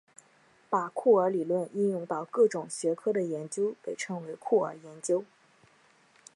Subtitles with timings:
[0.67, 5.23] 把酷儿理论应用到各种学科的研究被称为酷儿研究。